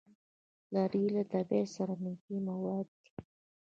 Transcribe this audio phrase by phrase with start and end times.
[0.73, 3.09] لرګی له طبیعت سره نږدې مواد دي.